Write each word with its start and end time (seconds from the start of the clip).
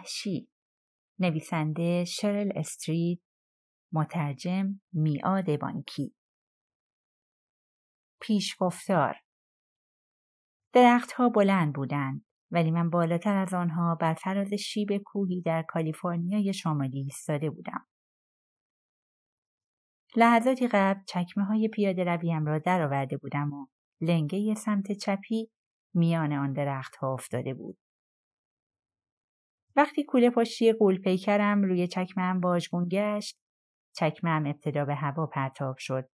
وحشی 0.00 0.48
نویسنده 1.18 2.04
شرل 2.04 2.52
استریت 2.54 3.18
مترجم 3.92 4.80
میاد 4.92 5.58
بانکی 5.60 6.14
پیشگفتار 8.20 9.16
درختها 10.72 11.28
بلند 11.28 11.74
بودند 11.74 12.24
ولی 12.50 12.70
من 12.70 12.90
بالاتر 12.90 13.36
از 13.36 13.54
آنها 13.54 13.94
بر 13.94 14.14
فراز 14.14 14.52
شیب 14.52 14.88
کوهی 15.04 15.42
در 15.42 15.64
کالیفرنیای 15.68 16.52
شمالی 16.52 16.98
ایستاده 16.98 17.50
بودم. 17.50 17.86
لحظاتی 20.16 20.68
قبل 20.68 21.00
چکمه 21.06 21.44
های 21.44 21.68
پیاده 21.68 22.04
رویم 22.04 22.46
را 22.46 22.58
درآورده 22.58 23.16
بودم 23.16 23.52
و 23.52 23.66
لنگه 24.00 24.54
سمت 24.54 24.92
چپی 24.92 25.50
میان 25.94 26.32
آن 26.32 26.52
درختها 26.52 27.12
افتاده 27.12 27.54
بود. 27.54 27.78
وقتی 29.76 30.04
کوله 30.04 30.30
پشتی 30.30 30.72
قول 30.72 30.98
پیکرم 30.98 31.62
روی 31.62 31.86
چکمه 31.86 32.40
باجگون 32.40 32.88
گشت، 32.90 33.38
چکمه 33.96 34.48
ابتدا 34.48 34.84
به 34.84 34.94
هوا 34.94 35.26
پرتاب 35.26 35.76
شد. 35.78 36.08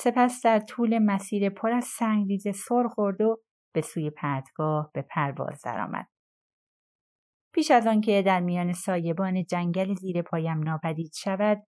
سپس 0.00 0.40
در 0.44 0.58
طول 0.58 0.98
مسیر 0.98 1.50
پر 1.50 1.70
از 1.70 1.84
سنگریز 1.84 2.46
سر 2.68 2.88
خورد 2.88 3.20
و 3.20 3.42
به 3.74 3.80
سوی 3.80 4.10
پرتگاه 4.10 4.90
به 4.94 5.02
پرواز 5.02 5.60
درآمد. 5.64 6.08
پیش 7.54 7.70
از 7.70 7.86
آنکه 7.86 8.22
در 8.22 8.40
میان 8.40 8.72
سایبان 8.72 9.44
جنگل 9.44 9.94
زیر 9.94 10.22
پایم 10.22 10.58
ناپدید 10.58 11.12
شود 11.14 11.62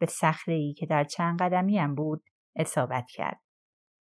به 0.00 0.06
ای 0.46 0.74
که 0.74 0.86
در 0.86 1.04
چند 1.04 1.42
قدمیم 1.42 1.94
بود 1.94 2.24
اصابت 2.56 3.06
کرد. 3.10 3.40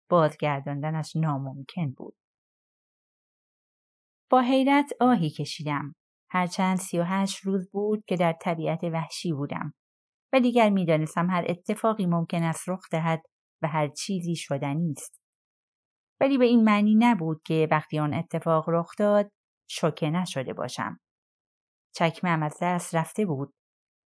بازگرداندنش 0.10 1.16
ناممکن 1.16 1.92
بود. 1.98 2.18
با 4.30 4.42
حیرت 4.42 4.94
آهی 5.00 5.30
کشیدم. 5.30 5.96
هرچند 6.30 6.78
سی 6.78 7.00
و 7.00 7.04
هشت 7.04 7.46
روز 7.46 7.72
بود 7.72 8.04
که 8.08 8.16
در 8.16 8.34
طبیعت 8.42 8.84
وحشی 8.84 9.34
بودم 9.34 9.74
و 10.34 10.40
دیگر 10.40 10.70
می‌دانستم 10.70 11.30
هر 11.30 11.46
اتفاقی 11.48 12.06
ممکن 12.06 12.44
است 12.44 12.70
رخ 12.70 12.82
دهد 12.92 13.22
و 13.62 13.68
هر 13.68 13.88
چیزی 13.88 14.36
شدنی 14.36 14.92
است. 14.98 15.22
ولی 16.22 16.38
به 16.38 16.46
این 16.46 16.64
معنی 16.64 16.96
نبود 16.96 17.42
که 17.46 17.68
وقتی 17.72 18.00
آن 18.00 18.14
اتفاق 18.14 18.66
رخ 18.70 18.92
داد 18.98 19.32
شوکه 19.70 20.10
نشده 20.10 20.54
باشم. 20.54 21.00
چکمم 21.96 22.44
از 22.44 22.58
دست 22.62 22.96
رفته 22.96 23.26
بود. 23.26 23.54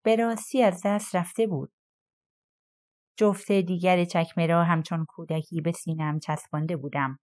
به 0.04 0.16
راستی 0.16 0.62
از 0.62 0.82
دست 0.84 1.16
رفته 1.16 1.46
بود. 1.46 1.72
جفت 3.18 3.52
دیگر 3.52 4.04
چکمه 4.04 4.46
را 4.46 4.64
همچون 4.64 5.04
کودکی 5.08 5.60
به 5.60 5.72
سینم 5.72 6.18
چسبانده 6.18 6.76
بودم. 6.76 7.18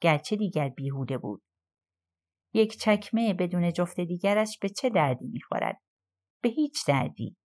گرچه 0.00 0.36
دیگر 0.36 0.68
بیهوده 0.68 1.18
بود. 1.18 1.42
یک 2.54 2.78
چکمه 2.78 3.34
بدون 3.34 3.72
جفت 3.72 4.00
دیگرش 4.00 4.58
به 4.58 4.68
چه 4.68 4.90
دردی 4.90 5.28
می‌خورد؟ 5.28 5.80
به 6.42 6.48
هیچ 6.48 6.86
دردی. 6.86 7.36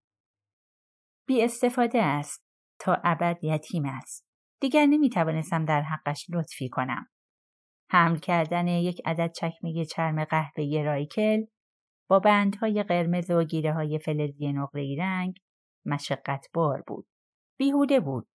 بی 1.28 1.44
استفاده 1.44 2.04
است 2.04 2.44
تا 2.80 2.98
ابد 3.04 3.44
یتیم 3.44 3.86
است. 3.86 4.28
دیگر 4.62 4.86
نمی 4.86 5.10
توانستم 5.10 5.66
در 5.66 5.82
حقش 5.82 6.26
لطفی 6.30 6.70
کنم. 6.70 7.06
حمل 7.92 8.18
کردن 8.18 8.68
یک 8.68 9.02
عدد 9.06 9.32
چکمه 9.32 9.86
چرم 9.86 10.24
قهوه‌ای 10.24 10.84
رایکل 10.84 11.46
با 12.10 12.20
بندهای 12.20 12.84
قرمز 12.84 13.32
و 13.32 13.44
گیره 13.44 13.74
های 13.74 14.00
فلزی 14.00 14.54
نقره‌ای 14.54 14.96
رنگ 14.96 15.38
مشقت 15.86 16.46
بار 16.54 16.84
بود. 16.88 17.08
بیهوده 17.60 18.00
بود. 18.00 18.28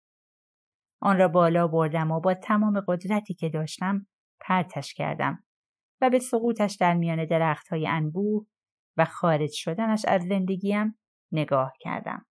آن 1.01 1.17
را 1.17 1.27
بالا 1.27 1.67
بردم 1.67 2.11
و 2.11 2.19
با 2.19 2.33
تمام 2.33 2.79
قدرتی 2.87 3.33
که 3.33 3.49
داشتم 3.49 4.07
پرتش 4.41 4.93
کردم 4.93 5.43
و 6.03 6.09
به 6.09 6.19
سقوطش 6.19 6.77
در 6.79 6.93
میان 6.93 7.25
درخت 7.25 7.67
های 7.67 7.87
انبوه 7.87 8.45
و 8.97 9.05
خارج 9.05 9.51
شدنش 9.53 10.05
از 10.07 10.21
زندگیم 10.21 10.99
نگاه 11.31 11.73
کردم. 11.79 12.25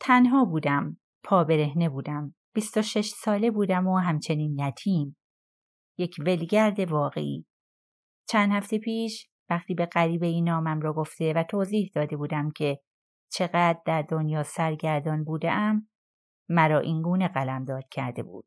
تنها 0.00 0.44
بودم 0.44 0.96
پا 1.24 1.44
برهنه 1.44 1.88
بودم. 1.88 2.34
26 2.54 3.08
ساله 3.08 3.50
بودم 3.50 3.86
و 3.86 3.98
همچنین 3.98 4.58
یتیم. 4.58 5.16
یک 5.98 6.16
ولگرد 6.18 6.80
واقعی. 6.80 7.46
چند 8.28 8.52
هفته 8.52 8.78
پیش 8.78 9.28
وقتی 9.50 9.74
به 9.74 9.86
غریبه 9.86 10.26
این 10.26 10.48
نامم 10.48 10.80
را 10.80 10.92
گفته 10.92 11.32
و 11.32 11.42
توضیح 11.42 11.90
داده 11.94 12.16
بودم 12.16 12.50
که 12.50 12.80
چقدر 13.32 13.80
در 13.86 14.02
دنیا 14.02 14.42
سرگردان 14.42 15.24
بودم 15.24 15.88
مرا 16.48 16.80
اینگونه 16.80 17.28
قلمداد 17.28 17.84
کرده 17.90 18.22
بود. 18.22 18.46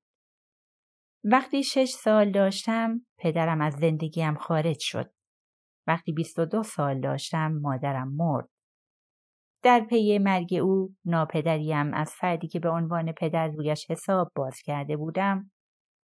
وقتی 1.24 1.64
شش 1.64 1.90
سال 1.90 2.32
داشتم 2.32 3.06
پدرم 3.18 3.62
از 3.62 3.74
زندگیم 3.74 4.36
خارج 4.36 4.78
شد. 4.80 5.14
وقتی 5.88 6.14
22 6.14 6.64
سال 6.64 7.02
داشتم 7.02 7.52
مادرم 7.52 8.16
مرد. 8.16 8.50
در 9.64 9.80
پی 9.90 10.20
مرگ 10.20 10.54
او 10.54 10.96
ناپدریم 11.06 11.94
از 11.94 12.14
فردی 12.14 12.48
که 12.48 12.60
به 12.60 12.70
عنوان 12.70 13.12
پدر 13.12 13.48
رویش 13.48 13.92
حساب 13.92 14.32
باز 14.36 14.62
کرده 14.66 14.98
بودم 14.98 15.52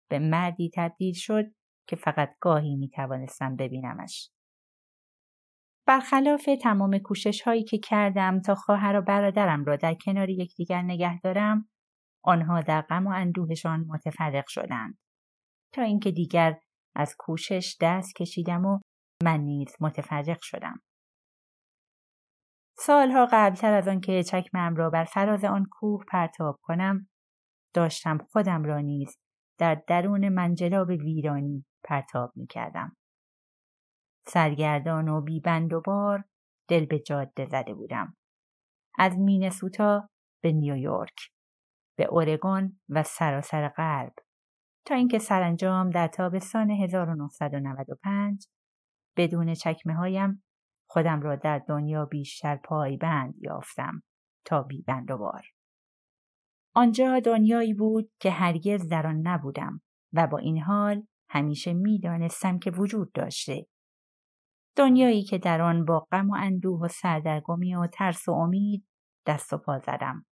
به 0.10 0.20
مردی 0.20 0.72
تبدیل 0.76 1.14
شد 1.14 1.46
که 1.88 1.96
فقط 1.96 2.30
گاهی 2.40 2.76
می 2.76 2.90
توانستم 2.90 3.56
ببینمش. 3.56 4.32
برخلاف 5.88 6.50
تمام 6.62 6.98
کوشش 6.98 7.42
هایی 7.42 7.64
که 7.64 7.78
کردم 7.78 8.40
تا 8.40 8.56
خواهر 8.56 8.96
و 8.96 9.02
برادرم 9.02 9.64
را 9.64 9.76
در 9.76 9.94
کنار 9.94 10.30
یکدیگر 10.30 10.82
نگه 10.82 11.20
دارم 11.20 11.70
آنها 12.24 12.62
در 12.62 12.82
غم 12.82 13.08
و 13.08 13.10
اندوهشان 13.10 13.86
متفرق 13.88 14.48
شدند 14.48 15.01
تا 15.74 15.82
اینکه 15.82 16.12
دیگر 16.12 16.60
از 16.96 17.16
کوشش 17.20 17.78
دست 17.82 18.16
کشیدم 18.16 18.66
و 18.66 18.80
من 19.24 19.40
نیز 19.40 19.76
متفرق 19.80 20.40
شدم 20.42 20.82
سالها 22.78 23.28
قبلتر 23.32 23.74
از 23.74 23.88
آنکه 23.88 24.24
چکمم 24.24 24.76
را 24.76 24.90
بر 24.90 25.04
فراز 25.04 25.44
آن 25.44 25.66
کوه 25.72 26.04
پرتاب 26.12 26.60
کنم 26.62 27.10
داشتم 27.74 28.18
خودم 28.18 28.64
را 28.64 28.80
نیز 28.80 29.18
در 29.60 29.76
درون 29.88 30.30
منجلاب 30.30 30.90
ویرانی 30.90 31.66
پرتاب 31.84 32.32
می 32.36 32.48
کردم. 32.48 32.98
سرگردان 34.28 35.08
و 35.08 35.22
بیبند 35.22 35.74
و 35.74 35.82
بار 35.82 36.24
دل 36.68 36.86
به 36.86 37.00
جاده 37.00 37.46
زده 37.46 37.74
بودم. 37.74 38.16
از 38.98 39.18
مینسوتا 39.18 40.10
به 40.44 40.52
نیویورک، 40.52 41.32
به 41.98 42.06
اورگون 42.06 42.80
و 42.90 43.04
سراسر 43.04 43.68
غرب 43.70 44.14
تا 44.86 44.96
اینکه 44.96 45.20
سرانجام 45.20 45.90
در 45.90 46.08
تابستان 46.08 46.70
1995 46.70 48.48
بدون 49.18 49.54
چکمه 49.54 49.94
هایم 49.94 50.44
خودم 50.90 51.22
را 51.22 51.36
در 51.36 51.60
دنیا 51.60 52.06
بیشتر 52.06 52.56
پایبند 52.56 53.34
یافتم 53.38 54.04
تا 54.46 54.64
بیبند 54.64 55.12
و 55.12 55.18
بار. 55.18 55.46
آنجا 56.76 57.20
دنیایی 57.20 57.74
بود 57.74 58.12
که 58.20 58.32
هرگز 58.32 58.88
در 58.88 59.08
آن 59.08 59.28
نبودم 59.28 59.82
و 60.14 60.28
با 60.28 60.38
این 60.38 60.58
حال 60.58 61.04
همیشه 61.30 61.74
می‌دانستم 61.74 62.60
که 62.60 62.72
وجود 62.72 63.12
داشته. 63.12 63.68
دنیایی 64.76 65.24
که 65.24 65.38
در 65.38 65.62
آن 65.62 65.86
با 65.86 66.08
غم 66.12 66.30
و 66.30 66.36
اندوه 66.38 66.80
و 66.82 66.88
سردرگمی 66.88 67.76
و 67.76 67.88
ترس 67.88 68.28
و 68.28 68.32
امید 68.32 68.86
دست 69.26 69.54
و 69.54 69.58
پا 69.58 69.80
زدم. 69.80 70.26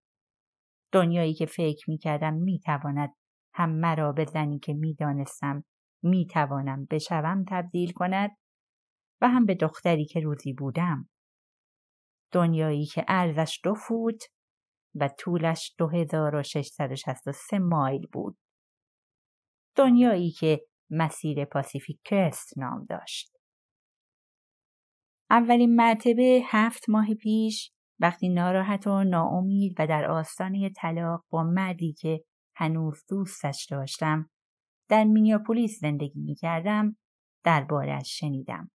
دنیایی 0.92 1.34
که 1.34 1.46
فکر 1.46 1.90
می 1.90 1.98
کردم 1.98 2.34
می 2.34 2.58
تواند 2.58 3.14
هم 3.58 3.70
مرا 3.70 4.12
به 4.12 4.24
زنی 4.24 4.58
که 4.58 4.74
می 4.74 4.94
دانستم 4.94 5.64
می 6.02 6.26
توانم 6.26 6.86
بشوم 6.90 7.44
تبدیل 7.48 7.92
کند 7.92 8.30
و 9.20 9.28
هم 9.28 9.46
به 9.46 9.54
دختری 9.54 10.06
که 10.06 10.20
روزی 10.20 10.52
بودم. 10.52 11.08
دنیایی 12.32 12.86
که 12.86 13.04
ارزش 13.08 13.60
دو 13.64 13.74
فوت 13.74 14.22
و 14.94 15.08
طولش 15.18 15.74
2663 15.78 17.58
مایل 17.58 18.06
بود. 18.12 18.38
دنیایی 19.76 20.30
که 20.30 20.60
مسیر 20.90 21.44
پاسیفیک 21.44 22.00
کرست 22.04 22.58
نام 22.58 22.84
داشت. 22.84 23.32
اولین 25.30 25.76
مرتبه 25.76 26.42
هفت 26.44 26.88
ماه 26.88 27.14
پیش 27.14 27.72
وقتی 28.00 28.28
ناراحت 28.28 28.86
و 28.86 29.04
ناامید 29.04 29.74
و 29.78 29.86
در 29.86 30.10
آستانه 30.10 30.70
طلاق 30.70 31.24
با 31.30 31.42
مردی 31.42 31.92
که 31.92 32.24
هنوز 32.58 33.04
دوستش 33.08 33.66
داشتم 33.70 34.30
در 34.88 35.04
مینیاپولیس 35.04 35.80
زندگی 35.80 36.20
می 36.20 36.34
کردم 36.34 36.96
دربارش 37.44 38.18
شنیدم. 38.18 38.70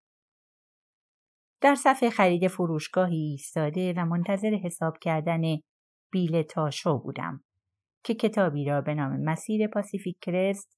در 1.62 1.76
صفحه 1.76 2.10
خرید 2.10 2.48
فروشگاهی 2.48 3.18
ایستاده 3.18 3.94
و 3.98 4.06
منتظر 4.06 4.60
حساب 4.64 4.98
کردن 5.02 5.42
بیل 6.12 6.42
تاشو 6.42 7.00
بودم 7.00 7.44
که 8.04 8.14
کتابی 8.14 8.66
را 8.66 8.82
به 8.82 8.94
نام 8.94 9.24
مسیر 9.24 9.68
پاسیفیک 9.68 10.18
کرست 10.22 10.78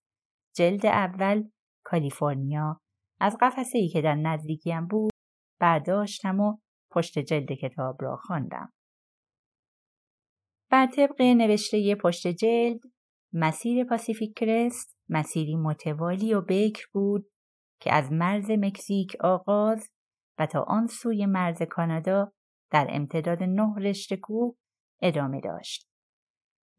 جلد 0.56 0.86
اول 0.86 1.44
کالیفرنیا 1.84 2.82
از 3.20 3.38
قفسه 3.42 3.78
ای 3.78 3.90
که 3.90 4.02
در 4.02 4.16
نزدیکیم 4.16 4.88
بود 4.88 5.12
برداشتم 5.60 6.40
و 6.40 6.58
پشت 6.92 7.20
جلد 7.20 7.52
کتاب 7.52 7.98
را 8.02 8.18
خواندم. 8.18 8.74
بر 10.72 10.88
طبق 10.88 11.22
نوشته 11.22 11.96
پشت 11.96 12.28
جلد 12.28 12.80
مسیر 13.38 13.86
پاسیفیک 13.86 14.38
کرست 14.38 14.98
مسیری 15.10 15.56
متوالی 15.56 16.34
و 16.34 16.42
بکر 16.42 16.86
بود 16.92 17.32
که 17.80 17.94
از 17.94 18.12
مرز 18.12 18.52
مکزیک 18.52 19.16
آغاز 19.20 19.90
و 20.40 20.46
تا 20.46 20.66
آن 20.68 20.88
سوی 20.88 21.26
مرز 21.26 21.62
کانادا 21.62 22.32
در 22.72 22.88
امتداد 22.90 23.44
نه 23.44 23.76
رشته 23.78 24.18
کوه 24.18 24.56
ادامه 25.02 25.42
داشت. 25.42 25.90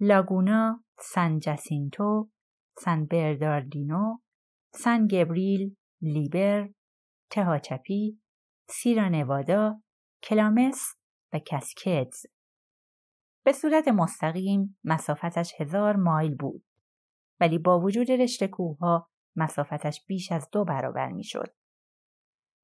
لاگونا، 0.01 0.85
سن 0.99 1.39
جاسینتو، 1.39 2.31
سن 2.79 3.07
برداردینو، 3.07 4.19
سن 4.75 5.07
گبریل، 5.07 5.77
لیبر، 6.03 6.69
تهاچپی، 7.31 8.21
سیرا 8.69 9.09
نوادا، 9.09 9.83
کلامس 10.23 10.95
و 11.33 11.39
کسکدز. 11.39 12.36
به 13.47 13.53
صورت 13.53 13.89
مستقیم 13.89 14.79
مسافتش 14.85 15.53
هزار 15.61 15.97
مایل 15.97 16.35
بود 16.35 16.65
ولی 17.41 17.59
با 17.59 17.81
وجود 17.81 18.11
رشته 18.11 18.49
کوهها 18.49 19.11
مسافتش 19.37 20.05
بیش 20.07 20.33
از 20.33 20.49
دو 20.53 20.65
برابر 20.65 21.13
می‌شد. 21.13 21.55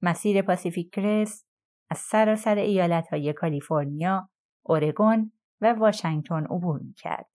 مسیر 0.02 0.42
پاسیفیک 0.42 0.94
کرست 0.94 1.48
از 1.90 1.98
سراسر 1.98 2.54
ایالت 2.54 3.08
های 3.08 3.32
کالیفرنیا، 3.32 4.30
اورگون 4.66 5.32
و 5.60 5.72
واشنگتن 5.72 6.44
عبور 6.44 6.80
می 6.80 6.92
کرد. 6.92 7.30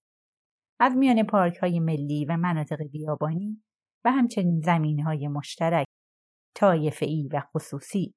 از 0.80 0.96
میان 0.96 1.22
پارک 1.22 1.56
های 1.56 1.80
ملی 1.80 2.24
و 2.24 2.36
مناطق 2.36 2.82
بیابانی 2.82 3.62
و 4.04 4.12
همچنین 4.12 4.60
زمین 4.60 5.00
های 5.00 5.28
مشترک 5.28 5.86
ای 7.00 7.28
و 7.32 7.40
خصوصی 7.40 8.14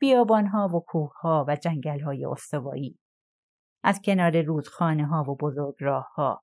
بیابان 0.00 0.46
ها 0.46 0.68
و 0.68 0.80
کوه 0.80 1.12
ها 1.20 1.44
و 1.48 1.56
جنگل 1.56 2.00
های 2.00 2.24
استوایی 2.24 2.98
از 3.82 4.00
کنار 4.04 4.42
رودخانه 4.42 5.06
ها 5.06 5.22
و 5.22 5.36
بزرگ 5.36 5.74
راه 5.80 6.08
ها 6.14 6.42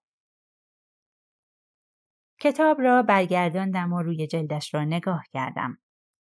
کتاب 2.39 2.81
را 2.81 3.03
برگرداندم 3.03 3.93
و 3.93 4.01
روی 4.01 4.27
جلدش 4.27 4.73
را 4.73 4.83
نگاه 4.83 5.23
کردم. 5.33 5.77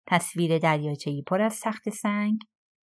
تصویر 0.06 0.58
دریاچه‌ای 0.58 1.22
پر 1.22 1.40
از 1.40 1.54
سخت 1.54 1.90
سنگ 1.90 2.38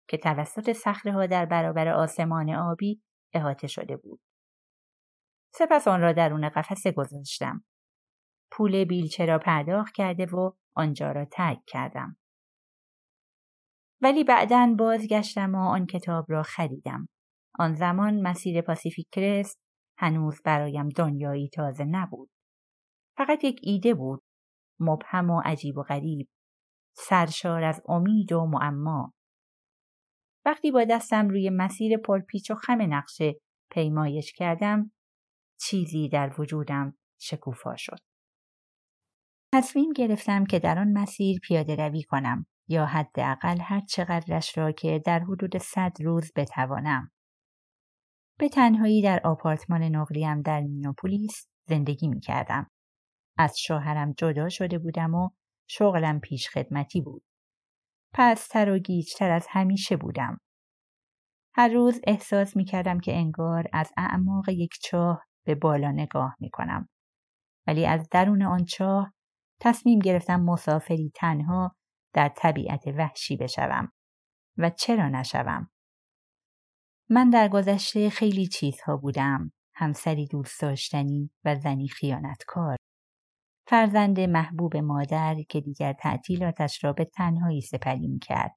که 0.08 0.16
توسط 0.16 0.86
ها 1.06 1.26
در 1.26 1.46
برابر 1.46 1.88
آسمان 1.88 2.50
آبی 2.50 3.02
احاطه 3.32 3.66
شده 3.66 3.96
بود. 3.96 4.20
سپس 5.54 5.88
آن 5.88 6.00
را 6.00 6.12
درون 6.12 6.48
قفسه 6.48 6.92
گذاشتم. 6.92 7.64
پول 8.50 8.84
بیلچه 8.84 9.26
را 9.26 9.38
پرداخت 9.38 9.94
کرده 9.94 10.26
و 10.26 10.52
آنجا 10.74 11.12
را 11.12 11.24
ترک 11.24 11.58
کردم. 11.66 12.16
ولی 14.02 14.24
بعدا 14.24 14.74
بازگشتم 14.78 15.54
و 15.54 15.58
آن 15.58 15.86
کتاب 15.86 16.26
را 16.28 16.42
خریدم. 16.42 17.08
آن 17.60 17.74
زمان 17.74 18.22
مسیر 18.22 18.62
پاسیفیک 18.62 19.08
کرست 19.12 19.60
هنوز 19.98 20.40
برایم 20.44 20.88
دنیایی 20.88 21.48
تازه 21.48 21.84
نبود. 21.84 22.30
فقط 23.16 23.44
یک 23.44 23.60
ایده 23.62 23.94
بود. 23.94 24.22
مبهم 24.80 25.30
و 25.30 25.40
عجیب 25.44 25.78
و 25.78 25.82
غریب. 25.82 26.28
سرشار 26.96 27.62
از 27.62 27.82
امید 27.88 28.32
و 28.32 28.46
معما. 28.46 29.12
وقتی 30.44 30.70
با 30.70 30.84
دستم 30.84 31.28
روی 31.28 31.50
مسیر 31.50 31.96
پرپیچ 31.96 32.50
و 32.50 32.54
خم 32.54 32.94
نقشه 32.94 33.34
پیمایش 33.70 34.32
کردم 34.32 34.92
چیزی 35.60 36.08
در 36.08 36.40
وجودم 36.40 36.98
شکوفا 37.20 37.76
شد. 37.76 37.98
تصمیم 39.54 39.92
گرفتم 39.92 40.44
که 40.44 40.58
در 40.58 40.78
آن 40.78 40.92
مسیر 40.92 41.40
پیاده 41.42 41.76
روی 41.76 42.02
کنم 42.02 42.46
یا 42.68 42.86
حداقل 42.86 43.58
هر 43.60 43.80
چقدرش 43.80 44.58
را 44.58 44.72
که 44.72 45.02
در 45.06 45.18
حدود 45.18 45.56
صد 45.58 45.92
روز 46.00 46.32
بتوانم. 46.36 47.10
به 48.40 48.48
تنهایی 48.48 49.02
در 49.02 49.20
آپارتمان 49.24 49.82
نقلیم 49.82 50.42
در 50.42 50.60
مینوپولیس 50.60 51.48
زندگی 51.68 52.08
می 52.08 52.20
کردم. 52.20 52.70
از 53.38 53.58
شوهرم 53.58 54.12
جدا 54.12 54.48
شده 54.48 54.78
بودم 54.78 55.14
و 55.14 55.30
شغلم 55.68 56.20
پیش 56.20 56.48
خدمتی 56.48 57.00
بود. 57.00 57.24
پستر 58.14 58.70
و 58.70 58.78
گیجتر 58.78 59.30
از 59.30 59.46
همیشه 59.50 59.96
بودم. 59.96 60.38
هر 61.54 61.68
روز 61.68 62.00
احساس 62.06 62.56
می 62.56 62.64
کردم 62.64 63.00
که 63.00 63.16
انگار 63.16 63.68
از 63.72 63.92
اعماق 63.96 64.48
یک 64.48 64.72
چاه 64.82 65.26
به 65.46 65.54
بالا 65.54 65.90
نگاه 65.90 66.36
می 66.40 66.50
کنم. 66.50 66.88
ولی 67.66 67.86
از 67.86 68.08
درون 68.10 68.42
آن 68.42 68.64
چاه 68.64 69.12
تصمیم 69.60 69.98
گرفتم 69.98 70.40
مسافری 70.40 71.12
تنها 71.14 71.76
در 72.14 72.28
طبیعت 72.36 72.86
وحشی 72.86 73.36
بشوم 73.36 73.92
و 74.58 74.70
چرا 74.70 75.08
نشوم 75.08 75.70
من 77.12 77.30
در 77.30 77.48
گذشته 77.48 78.10
خیلی 78.10 78.46
چیزها 78.46 78.96
بودم 78.96 79.52
همسری 79.74 80.26
دوست 80.26 80.60
داشتنی 80.60 81.30
و 81.44 81.56
زنی 81.56 81.88
خیانتکار 81.88 82.76
فرزند 83.68 84.20
محبوب 84.20 84.76
مادر 84.76 85.36
که 85.48 85.60
دیگر 85.60 85.92
تعطیلاتش 85.92 86.84
را 86.84 86.92
به 86.92 87.04
تنهایی 87.04 87.60
سپری 87.60 88.18
کرد. 88.22 88.56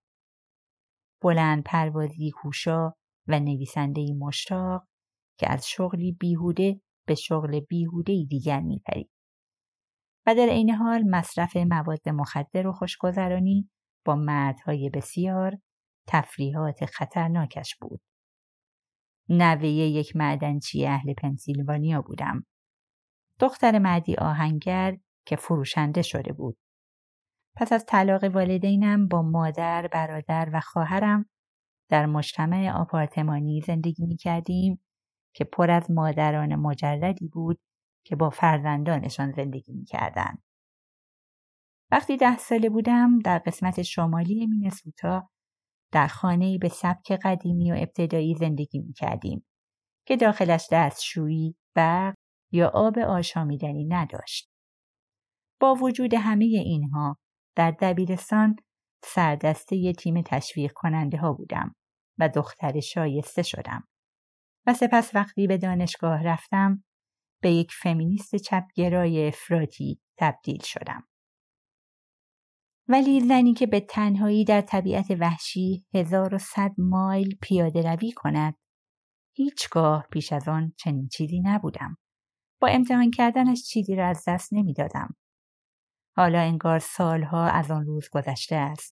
بلند 1.21 1.63
پروازی 1.63 2.31
خوشا 2.31 2.89
و 3.27 3.39
نویسندهای 3.39 4.13
مشتاق 4.13 4.88
که 5.39 5.51
از 5.51 5.67
شغلی 5.67 6.11
بیهوده 6.11 6.81
به 7.07 7.15
شغل 7.15 7.59
بیهوده 7.59 8.25
دیگر 8.29 8.59
میپرید. 8.59 9.09
و 10.27 10.35
در 10.35 10.50
عین 10.50 10.69
حال 10.69 11.03
مصرف 11.09 11.57
مواد 11.57 12.09
مخدر 12.09 12.67
و 12.67 12.71
خوشگذرانی 12.71 13.69
با 14.05 14.15
مردهای 14.15 14.89
بسیار 14.89 15.57
تفریحات 16.07 16.86
خطرناکش 16.86 17.75
بود. 17.81 18.01
نوه 19.30 19.65
یک 19.68 20.15
معدنچی 20.15 20.86
اهل 20.86 21.13
پنسیلوانیا 21.13 22.01
بودم. 22.01 22.46
دختر 23.39 23.80
مردی 23.80 24.15
آهنگر 24.15 24.98
که 25.25 25.36
فروشنده 25.36 26.01
شده 26.01 26.34
بود. 26.34 26.58
پس 27.56 27.74
از 27.74 27.86
طلاق 27.86 28.24
والدینم 28.24 29.08
با 29.08 29.22
مادر، 29.22 29.88
برادر 29.88 30.50
و 30.53 30.60
خواهرم 30.60 31.25
در 31.89 32.06
مجتمع 32.06 32.72
آپارتمانی 32.75 33.62
زندگی 33.62 34.06
می 34.06 34.18
کردیم 34.18 34.84
که 35.36 35.44
پر 35.44 35.72
از 35.72 35.92
مادران 35.92 36.56
مجردی 36.56 37.27
بود 37.27 37.60
که 38.06 38.15
با 38.15 38.30
فرزندانشان 38.30 39.32
زندگی 39.32 39.74
می 39.74 39.86
کردن. 39.86 40.38
وقتی 41.92 42.18
ده 42.18 42.38
ساله 42.38 42.70
بودم 42.70 43.20
در 43.20 43.39
قسمت 43.39 43.82
شمالی 43.82 44.48
مینسوتا 44.48 45.30
در 45.93 46.07
خانه 46.07 46.57
به 46.57 46.69
سبک 46.69 47.12
قدیمی 47.23 47.71
و 47.71 47.75
ابتدایی 47.77 48.35
زندگی 48.35 48.79
می 48.79 48.93
کردیم 48.93 49.45
که 50.07 50.15
داخلش 50.15 50.67
دستشویی، 50.71 51.55
برق 51.75 52.15
یا 52.51 52.71
آب 52.73 53.00
آشامیدنی 53.00 53.85
نداشت. 53.85 54.50
با 55.59 55.73
وجود 55.73 56.13
همه 56.13 56.45
اینها 56.45 57.17
در 57.55 57.71
دبیرستان 57.71 58.55
سردسته 59.03 59.75
ی 59.75 59.93
تیم 59.93 60.21
تشویق 60.21 60.71
کننده 60.75 61.17
ها 61.17 61.33
بودم 61.33 61.75
و 62.19 62.29
دختر 62.29 62.79
شایسته 62.79 63.43
شدم. 63.43 63.88
و 64.67 64.73
سپس 64.73 65.15
وقتی 65.15 65.47
به 65.47 65.57
دانشگاه 65.57 66.23
رفتم 66.23 66.83
به 67.41 67.51
یک 67.51 67.71
فمینیست 67.71 68.35
چپگرای 68.35 69.27
افراطی 69.27 70.00
تبدیل 70.19 70.63
شدم. 70.63 71.07
ولی 72.87 73.21
زنی 73.21 73.53
که 73.53 73.67
به 73.67 73.79
تنهایی 73.79 74.45
در 74.45 74.61
طبیعت 74.61 75.05
وحشی 75.19 75.85
هزار 75.93 76.35
و 76.35 76.37
صد 76.37 76.71
مایل 76.77 77.37
پیاده 77.41 77.81
روی 77.81 78.11
کند 78.11 78.55
هیچگاه 79.35 80.07
پیش 80.11 80.33
از 80.33 80.47
آن 80.47 80.73
چنین 80.77 81.07
چیزی 81.07 81.41
نبودم. 81.41 81.97
با 82.61 82.67
امتحان 82.67 83.11
کردنش 83.11 83.63
چیزی 83.63 83.95
را 83.95 84.07
از 84.07 84.23
دست 84.27 84.53
نمی‌دادم. 84.53 85.15
حالا 86.15 86.39
انگار 86.39 86.79
سالها 86.79 87.43
از 87.43 87.71
آن 87.71 87.85
روز 87.85 88.09
گذشته 88.11 88.55
است. 88.55 88.95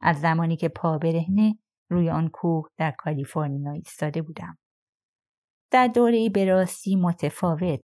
از 0.00 0.20
زمانی 0.20 0.56
که 0.56 0.68
پا 0.68 0.98
برهنه 0.98 1.58
روی 1.90 2.10
آن 2.10 2.28
کوه 2.28 2.68
در 2.76 2.90
کالیفرنیا 2.90 3.72
ایستاده 3.72 4.22
بودم. 4.22 4.58
در 5.70 5.86
دوره 5.86 6.16
ای 6.16 6.28
به 6.28 6.44
راستی 6.44 6.96
متفاوت 6.96 7.80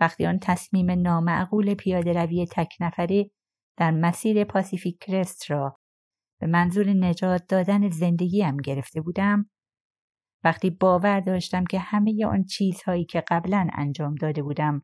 وقتی 0.00 0.26
آن 0.26 0.38
تصمیم 0.38 0.90
نامعقول 0.90 1.74
پیاده 1.74 2.12
روی 2.12 2.46
تک 2.50 2.74
نفره 2.80 3.30
در 3.76 3.90
مسیر 3.90 4.44
پاسیفیک 4.44 4.98
کرست 5.00 5.50
را 5.50 5.76
به 6.40 6.46
منظور 6.46 6.88
نجات 6.88 7.46
دادن 7.48 7.88
زندگیم 7.88 8.56
گرفته 8.56 9.00
بودم 9.00 9.50
وقتی 10.44 10.70
باور 10.70 11.20
داشتم 11.20 11.64
که 11.64 11.78
همه 11.78 12.26
آن 12.26 12.44
چیزهایی 12.44 13.04
که 13.04 13.24
قبلا 13.28 13.68
انجام 13.72 14.14
داده 14.14 14.42
بودم 14.42 14.82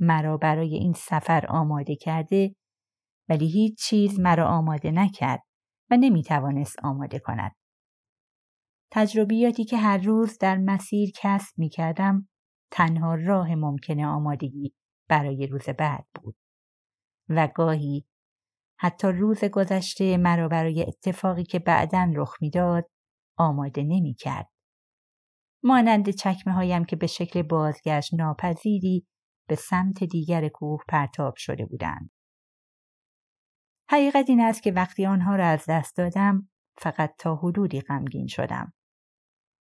مرا 0.00 0.36
برای 0.36 0.74
این 0.74 0.92
سفر 0.92 1.46
آماده 1.48 1.96
کرده 1.96 2.54
ولی 3.28 3.46
هیچ 3.46 3.78
چیز 3.78 4.20
مرا 4.20 4.48
آماده 4.48 4.90
نکرد 4.90 5.42
و 5.90 5.96
نمی 5.96 6.22
توانست 6.22 6.76
آماده 6.84 7.18
کند. 7.18 7.52
تجربیاتی 8.92 9.64
که 9.64 9.76
هر 9.76 9.98
روز 9.98 10.38
در 10.38 10.56
مسیر 10.56 11.10
کسب 11.14 11.58
می 11.58 11.68
کردم 11.68 12.28
تنها 12.70 13.14
راه 13.14 13.54
ممکن 13.54 14.00
آمادگی 14.00 14.74
برای 15.08 15.46
روز 15.46 15.68
بعد 15.68 16.06
بود. 16.14 16.36
و 17.28 17.48
گاهی 17.54 18.06
حتی 18.78 19.08
روز 19.08 19.44
گذشته 19.44 20.16
مرا 20.16 20.48
برای 20.48 20.86
اتفاقی 20.88 21.44
که 21.44 21.58
بعدا 21.58 22.10
رخ 22.14 22.36
می‌داد 22.40 22.90
آماده 23.38 23.82
نمی 23.82 24.14
کرد. 24.14 24.48
مانند 25.64 26.10
چکمه 26.10 26.54
هایم 26.54 26.84
که 26.84 26.96
به 26.96 27.06
شکل 27.06 27.42
بازگشت 27.42 28.14
ناپذیری 28.14 29.06
به 29.48 29.54
سمت 29.54 30.04
دیگر 30.04 30.48
کوه 30.48 30.80
پرتاب 30.88 31.34
شده 31.36 31.66
بودند. 31.66 32.10
حقیقت 33.90 34.24
این 34.28 34.40
است 34.40 34.62
که 34.62 34.72
وقتی 34.72 35.06
آنها 35.06 35.36
را 35.36 35.46
از 35.46 35.64
دست 35.68 35.96
دادم 35.96 36.48
فقط 36.78 37.14
تا 37.18 37.36
حدودی 37.36 37.80
غمگین 37.80 38.26
شدم. 38.26 38.72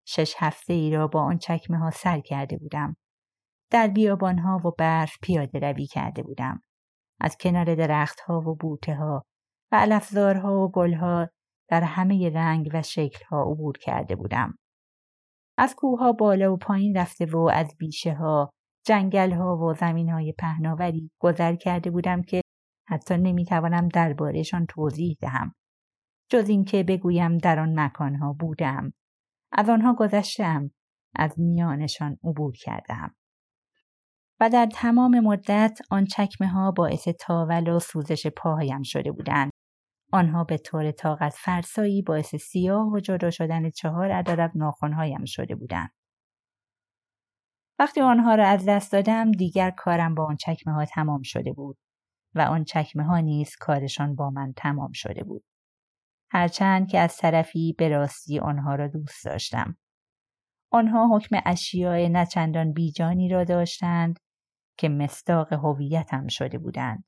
شش 0.07 0.34
هفته 0.38 0.74
ای 0.74 0.91
را 0.91 1.07
با 1.07 1.22
آن 1.22 1.38
چکمه 1.38 1.77
ها 1.77 1.91
سر 1.91 2.19
کرده 2.19 2.57
بودم. 2.57 2.95
در 3.72 3.88
بیابان 3.88 4.39
ها 4.39 4.62
و 4.65 4.72
برف 4.72 5.17
پیاده 5.22 5.60
روی 5.60 5.88
کرده 5.88 6.24
بودم. 6.24 6.62
از 7.19 7.38
کنار 7.39 7.75
درخت 7.75 8.19
ها 8.19 8.39
و 8.41 8.55
بوته 8.55 8.95
ها 8.95 9.25
و 9.72 9.75
علفزارها 9.75 10.60
و 10.60 10.72
گلها 10.72 11.29
در 11.69 11.81
همه 11.81 12.29
رنگ 12.29 12.69
و 12.74 12.81
شکل 12.81 13.25
ها 13.25 13.51
عبور 13.51 13.77
کرده 13.77 14.15
بودم. 14.15 14.57
از 15.57 15.75
کوه 15.75 16.00
ها 16.00 16.12
بالا 16.12 16.53
و 16.53 16.57
پایین 16.57 16.98
رفته 16.98 17.25
و 17.25 17.50
از 17.53 17.75
بیشه 17.79 18.13
ها، 18.13 18.50
جنگل 18.86 19.31
ها 19.31 19.57
و 19.57 19.74
زمین 19.74 20.10
های 20.10 20.34
پهناوری 20.39 21.12
گذر 21.22 21.55
کرده 21.55 21.91
بودم 21.91 22.22
که 22.22 22.41
حتی 22.88 23.17
نمی‌توانم 23.17 23.88
دربارهشان 23.88 24.65
توضیح 24.65 25.17
دهم. 25.22 25.53
جز 26.31 26.50
اینکه 26.50 26.84
بگویم 26.84 27.38
در 27.38 27.60
آن 27.60 27.79
مکانها 27.79 28.34
بودم. 28.34 28.93
از 29.51 29.69
آنها 29.69 29.93
گذشتم. 29.93 30.72
از 31.15 31.39
میانشان 31.39 32.17
عبور 32.24 32.53
کردم. 32.55 33.15
و 34.39 34.50
در 34.50 34.68
تمام 34.74 35.20
مدت 35.20 35.80
آن 35.92 36.06
چکمه 36.06 36.48
ها 36.48 36.72
باعث 36.72 37.08
تاول 37.08 37.68
و 37.68 37.80
سوزش 37.80 38.27
پاهایم 38.27 38.84
شده 38.84 39.12
بودند. 39.12 39.51
آنها 40.12 40.44
به 40.44 40.58
طور 40.58 40.92
طاقت 40.92 41.34
فرسایی 41.34 42.01
باعث 42.01 42.36
سیاه 42.36 42.88
و 42.88 43.00
جدا 43.00 43.32
شدن 43.32 43.70
چهار 43.70 44.12
عدد 44.12 44.51
ناخونهایم 44.56 45.25
شده 45.25 45.56
بودند. 45.56 45.89
وقتی 47.80 48.01
آنها 48.01 48.36
را 48.36 48.48
از 48.48 48.65
دست 48.65 48.92
دادم 48.92 49.32
دیگر 49.32 49.72
کارم 49.72 50.15
با 50.15 50.25
آن 50.25 50.36
چکمه 50.36 50.74
ها 50.74 50.86
تمام 50.86 51.22
شده 51.22 51.54
بود 51.54 51.77
و 52.36 52.42
آن 52.42 52.63
چکمه 52.63 53.04
ها 53.04 53.20
نیز 53.20 53.56
کارشان 53.60 54.15
با 54.15 54.30
من 54.30 54.54
تمام 54.58 54.92
شده 54.94 55.24
بود. 55.24 55.44
هرچند 56.32 56.88
که 56.89 57.00
از 57.00 57.18
طرفی 57.18 57.75
به 57.77 57.89
راستی 57.89 58.39
آنها 58.39 58.75
را 58.75 58.88
دوست 58.88 59.25
داشتم. 59.25 59.77
آنها 60.72 61.15
حکم 61.15 61.42
اشیاء 61.46 62.08
نچندان 62.08 62.74
بیجانی 62.74 63.30
را 63.30 63.44
داشتند 63.44 64.20
که 64.77 64.89
مستاق 64.89 65.53
هویتم 65.53 66.27
شده 66.27 66.58
بودند. 66.58 67.03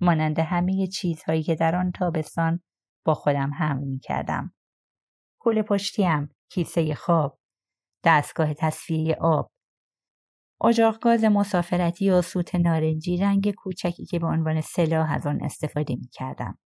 مانند 0.00 0.38
همه 0.38 0.86
چیزهایی 0.86 1.42
که 1.42 1.54
در 1.54 1.76
آن 1.76 1.92
تابستان 1.92 2.60
با 3.04 3.14
خودم 3.14 3.50
حمل 3.54 3.84
می 3.84 3.98
کردم. 3.98 4.54
کل 5.40 5.62
پشتیم، 5.62 6.34
کیسه 6.50 6.94
خواب، 6.94 7.38
دستگاه 8.04 8.54
تصفیه 8.54 9.16
آب، 9.20 9.50
اجاق 10.64 10.98
گاز 10.98 11.24
مسافرتی 11.24 12.10
و 12.10 12.22
سوت 12.22 12.54
نارنجی 12.54 13.16
رنگ 13.16 13.54
کوچکی 13.54 14.04
که 14.04 14.18
به 14.18 14.26
عنوان 14.26 14.60
سلاح 14.60 15.12
از 15.12 15.26
آن 15.26 15.42
استفاده 15.42 15.96
می 15.96 16.08
کردم. 16.12 16.58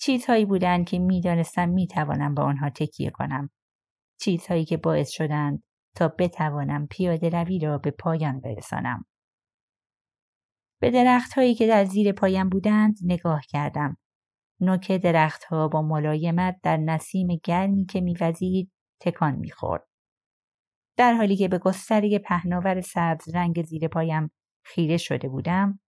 چیزهایی 0.00 0.44
بودند 0.44 0.86
که 0.86 0.98
می‌دانستم 0.98 1.68
می‌توانم 1.68 2.34
با 2.34 2.42
آنها 2.42 2.70
تکیه 2.70 3.10
کنم. 3.10 3.50
چیزهایی 4.20 4.64
که 4.64 4.76
باعث 4.76 5.10
شدند 5.10 5.62
تا 5.96 6.08
بتوانم 6.08 6.86
پیاده 6.86 7.28
روی 7.28 7.58
را 7.58 7.78
به 7.78 7.90
پایان 7.90 8.40
برسانم. 8.40 9.04
به 10.80 10.90
درختهایی 10.90 11.54
که 11.54 11.66
در 11.66 11.84
زیر 11.84 12.12
پایم 12.12 12.48
بودند 12.48 12.96
نگاه 13.04 13.42
کردم. 13.48 13.96
نوک 14.60 14.92
درختها 14.92 15.68
با 15.68 15.82
ملایمت 15.82 16.56
در 16.62 16.76
نسیم 16.76 17.28
گرمی 17.44 17.86
که 17.86 18.00
میوزید 18.00 18.72
تکان 19.00 19.34
می‌خورد. 19.34 19.86
در 20.96 21.14
حالی 21.14 21.36
که 21.36 21.48
به 21.48 21.58
گستره 21.58 22.18
پهناور 22.18 22.80
سبز 22.80 23.34
رنگ 23.34 23.62
زیر 23.62 23.88
پایم 23.88 24.30
خیره 24.64 24.96
شده 24.96 25.28
بودم 25.28 25.80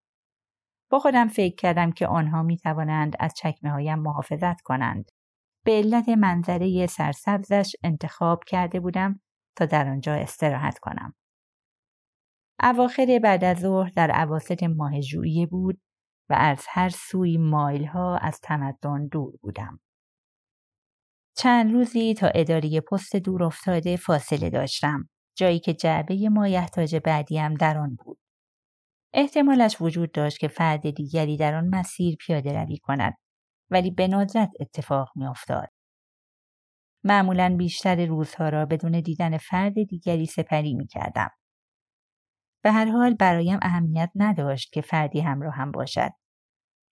با 0.90 0.98
خودم 0.98 1.28
فکر 1.28 1.54
کردم 1.54 1.92
که 1.92 2.06
آنها 2.06 2.42
می 2.42 2.56
توانند 2.56 3.16
از 3.20 3.34
چکمه 3.34 3.70
هایم 3.70 3.98
محافظت 3.98 4.60
کنند. 4.60 5.10
به 5.64 5.72
علت 5.72 6.08
منظره 6.08 6.86
سرسبزش 6.86 7.72
انتخاب 7.82 8.44
کرده 8.46 8.80
بودم 8.80 9.20
تا 9.56 9.66
در 9.66 9.88
آنجا 9.88 10.14
استراحت 10.14 10.78
کنم. 10.78 11.14
اواخر 12.62 13.20
بعد 13.22 13.44
از 13.44 13.58
ظهر 13.58 13.90
در 13.96 14.10
عواست 14.10 14.62
ماه 14.62 15.00
ژوئیه 15.00 15.46
بود 15.46 15.80
و 16.30 16.34
از 16.38 16.66
هر 16.68 16.88
سوی 16.88 17.38
مایل 17.38 17.84
ها 17.84 18.16
از 18.16 18.40
تمدن 18.42 19.06
دور 19.06 19.36
بودم. 19.42 19.80
چند 21.36 21.72
روزی 21.72 22.14
تا 22.14 22.26
اداره 22.26 22.80
پست 22.80 23.16
دور 23.16 23.42
افتاده 23.42 23.96
فاصله 23.96 24.50
داشتم 24.50 25.08
جایی 25.36 25.60
که 25.60 25.74
جعبه 25.74 26.28
مایحتاج 26.28 26.96
بعدیم 26.96 27.54
در 27.54 27.78
آن 27.78 27.96
بود. 28.04 28.18
احتمالش 29.14 29.76
وجود 29.80 30.12
داشت 30.12 30.38
که 30.38 30.48
فرد 30.48 30.90
دیگری 30.90 31.36
در 31.36 31.54
آن 31.54 31.68
مسیر 31.68 32.16
پیاده 32.16 32.62
روی 32.62 32.78
کند 32.78 33.14
ولی 33.70 33.90
به 33.90 34.08
ندرت 34.08 34.50
اتفاق 34.60 35.08
میافتاد. 35.16 35.68
معمولا 37.04 37.54
بیشتر 37.58 38.06
روزها 38.06 38.48
را 38.48 38.66
بدون 38.66 39.00
دیدن 39.00 39.38
فرد 39.38 39.74
دیگری 39.88 40.26
سپری 40.26 40.74
می 40.74 40.86
کردم. 40.86 41.30
به 42.62 42.72
هر 42.72 42.90
حال 42.90 43.14
برایم 43.14 43.58
اهمیت 43.62 44.10
نداشت 44.14 44.72
که 44.72 44.80
فردی 44.80 45.20
همراه 45.20 45.54
هم 45.54 45.72
باشد. 45.72 46.10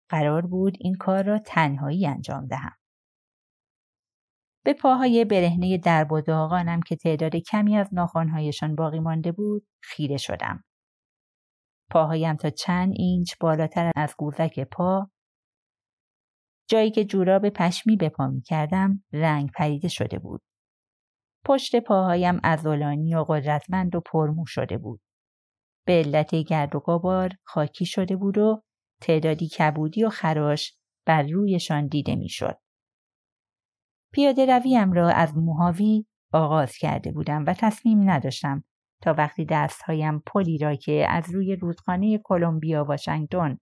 قرار 0.09 0.47
بود 0.47 0.77
این 0.81 0.95
کار 0.95 1.25
را 1.25 1.39
تنهایی 1.39 2.07
انجام 2.07 2.47
دهم. 2.47 2.77
به 4.65 4.73
پاهای 4.73 5.25
برهنه 5.25 5.79
درب 5.79 6.13
و 6.13 6.21
داغانم 6.21 6.81
که 6.83 6.97
تعداد 6.97 7.37
کمی 7.37 7.77
از 7.77 7.95
ناخوانهایشان 7.95 8.75
باقی 8.75 9.01
مانده 9.01 9.33
بود 9.33 9.67
خیره 9.83 10.17
شدم. 10.17 10.65
پاهایم 11.91 12.37
تا 12.37 12.51
چند 12.51 12.93
اینچ 12.97 13.35
بالاتر 13.41 13.93
از 13.97 14.15
گوزک 14.19 14.61
پا 14.61 15.11
جایی 16.69 16.91
که 16.91 17.05
جوراب 17.05 17.49
پشمی 17.49 17.97
به 17.97 18.09
پا 18.09 18.27
می 18.27 18.43
کردم 18.43 19.05
رنگ 19.13 19.51
پریده 19.51 19.89
شده 19.89 20.19
بود. 20.19 20.43
پشت 21.45 21.77
پاهایم 21.77 22.41
ازولانی 22.43 23.15
و 23.15 23.25
قدرتمند 23.29 23.95
و 23.95 24.01
پرمو 24.01 24.47
شده 24.47 24.79
بود. 24.79 25.01
به 25.87 25.93
علت 25.93 26.35
گرد 26.35 26.77
و 26.77 26.81
غبار 26.81 27.31
خاکی 27.45 27.87
شده 27.87 28.17
بود 28.17 28.39
و 28.39 28.63
تعدادی 29.01 29.49
کبودی 29.49 30.05
و 30.05 30.09
خراش 30.09 30.79
بر 31.07 31.23
رویشان 31.23 31.87
دیده 31.87 32.17
می‌شد. 32.17 32.59
پیاده 34.13 34.47
رویم 34.47 34.93
را 34.93 35.09
از 35.09 35.37
موهاوی 35.37 36.05
آغاز 36.33 36.77
کرده 36.77 37.13
بودم 37.13 37.45
و 37.47 37.55
تصمیم 37.55 38.11
نداشتم 38.11 38.65
تا 39.03 39.15
وقتی 39.19 39.45
دستهایم 39.45 40.23
پلی 40.27 40.59
را 40.59 40.75
که 40.75 41.07
از 41.09 41.35
روی 41.35 41.57
رودخانه 41.57 42.19
کلمبیا 42.25 42.85
واشنگتن 42.85 43.59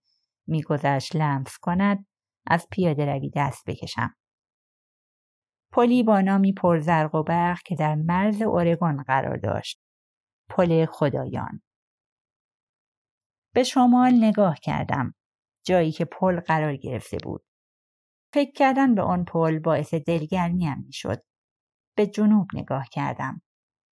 میگذشت 0.46 1.16
لمس 1.16 1.58
کند 1.62 2.06
از 2.46 2.66
پیاده 2.70 3.04
روی 3.04 3.30
دست 3.36 3.64
بکشم. 3.66 4.14
پلی 5.72 6.02
با 6.02 6.20
نامی 6.20 6.52
پرزرق 6.52 7.14
و 7.14 7.22
برق 7.22 7.58
که 7.62 7.74
در 7.74 7.94
مرز 7.94 8.42
اورگون 8.42 9.02
قرار 9.02 9.36
داشت. 9.36 9.80
پل 10.48 10.86
خدایان. 10.86 11.63
به 13.54 13.62
شمال 13.62 14.14
نگاه 14.24 14.56
کردم. 14.62 15.14
جایی 15.66 15.92
که 15.92 16.04
پل 16.04 16.40
قرار 16.40 16.76
گرفته 16.76 17.16
بود. 17.22 17.44
فکر 18.32 18.52
کردن 18.52 18.94
به 18.94 19.02
آن 19.02 19.24
پل 19.24 19.58
باعث 19.58 19.94
دلگرمیم 19.94 20.84
می‌شد. 20.86 21.22
به 21.96 22.06
جنوب 22.06 22.48
نگاه 22.54 22.86
کردم. 22.92 23.42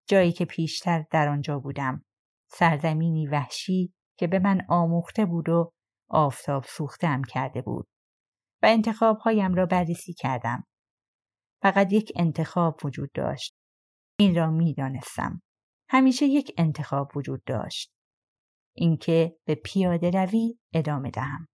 جایی 0.08 0.32
که 0.32 0.44
پیشتر 0.44 1.04
در 1.10 1.28
آنجا 1.28 1.58
بودم. 1.58 2.04
سرزمینی 2.50 3.26
وحشی 3.26 3.94
که 4.18 4.26
به 4.26 4.38
من 4.38 4.60
آموخته 4.68 5.26
بود 5.26 5.48
و 5.48 5.72
آفتاب 6.10 6.64
سوختم 6.64 7.22
کرده 7.22 7.62
بود. 7.62 7.88
و 8.62 8.66
انتخابهایم 8.66 9.54
را 9.54 9.66
بررسی 9.66 10.12
کردم. 10.12 10.64
فقط 11.62 11.92
یک 11.92 12.12
انتخاب 12.16 12.80
وجود 12.84 13.10
داشت. 13.14 13.54
این 14.18 14.36
را 14.36 14.50
می 14.50 14.74
دانستم. 14.74 15.42
همیشه 15.88 16.26
یک 16.26 16.54
انتخاب 16.58 17.16
وجود 17.16 17.44
داشت. 17.46 17.97
اینکه 18.78 19.37
به 19.44 19.54
پیاده 19.54 20.11
روی 20.11 20.54
ادامه 20.75 21.11
دهم. 21.11 21.49